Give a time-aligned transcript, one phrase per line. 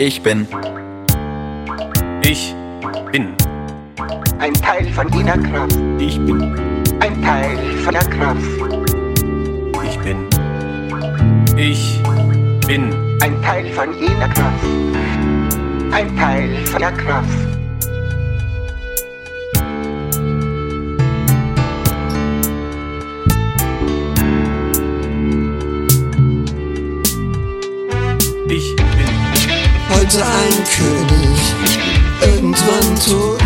[0.00, 0.46] Ich bin.
[2.22, 2.54] Ich
[3.10, 3.34] bin.
[4.38, 5.76] Ein Teil von jener Kraft.
[5.98, 6.40] Ich bin.
[7.00, 8.40] Ein Teil von der Kraft.
[9.84, 10.28] Ich bin.
[11.56, 12.00] Ich
[12.66, 13.18] bin.
[13.20, 14.64] Ein Teil von jener Kraft.
[15.90, 17.57] Ein Teil von der Kraft.
[28.50, 28.86] Ich bin.
[29.90, 31.38] Heute ein König,
[32.22, 33.38] irgendwann tot.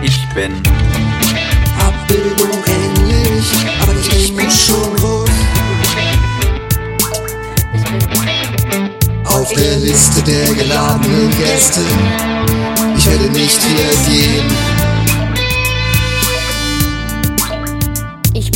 [0.00, 0.52] Ich bin.
[1.78, 3.44] Abbildung ähnlich,
[3.82, 5.30] aber ich bin schon groß.
[9.24, 11.82] Auf der Liste der geladenen Gäste,
[12.96, 14.71] ich werde nicht wieder gehen.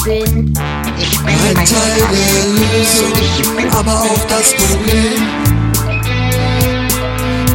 [0.06, 0.54] Bin,
[0.98, 3.12] Ich bin Ein Teil der Lösung,
[3.72, 5.20] aber auch das Problem.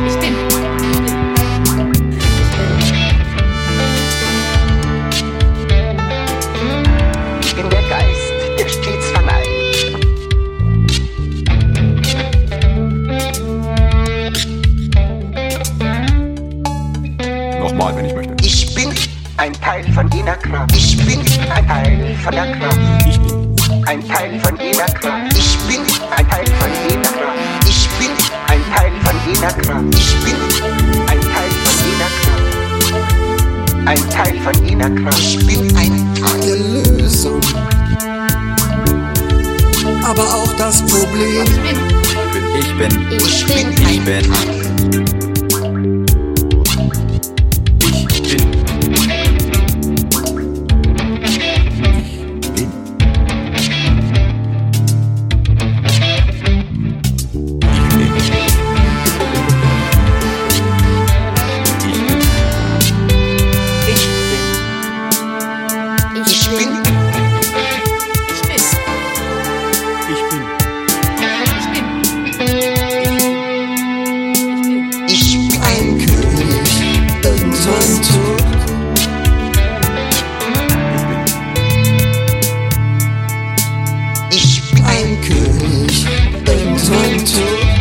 [0.06, 0.36] ich bin,
[7.42, 9.48] Ich bin der Geist, der stets verneint.
[17.60, 18.36] Nochmal, wenn ich möchte.
[18.44, 18.90] Ich bin
[19.42, 20.76] ein Teil von jener Kraft.
[20.76, 22.78] Ich bin ein Teil von der Kraft.
[23.08, 23.56] Ich bin.
[23.88, 25.36] Ein Teil von jener Kraft.
[25.36, 25.82] Ich bin
[26.16, 27.68] ein Teil von jener Kraft.
[27.68, 28.12] Ich bin
[28.48, 29.96] ein Teil von jener Kraft.
[29.96, 30.36] Ich bin
[31.08, 32.44] ein Teil von jener Kraft.
[33.88, 35.20] Ein Teil von jener Kraft.
[35.20, 36.42] Ich bin ein Teil.
[36.46, 36.58] der
[37.02, 37.42] Lösung,
[40.04, 41.46] aber auch das Problem.
[42.60, 43.08] Ich bin.
[43.10, 44.20] ich bin, Ich bin.
[44.22, 45.31] Ich
[66.62, 68.62] ich bin,
[70.12, 70.44] Ich bin.
[75.08, 76.70] Ich bin Ein König,
[77.24, 78.42] irgendwann tot.
[84.32, 86.06] Ich bin ein Ein König,
[86.46, 87.72] irgendwann tot.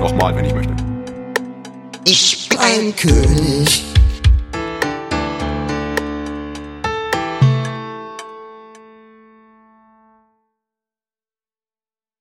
[0.00, 0.74] Nochmal, wenn ich möchte.
[2.04, 3.84] Ich bin Ein König,